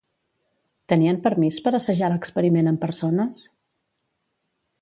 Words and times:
Tenien 0.93 1.19
permís 1.27 1.59
per 1.67 1.75
assajar 1.79 2.11
l'experiment 2.13 2.73
amb 2.73 2.81
persones? 2.87 3.47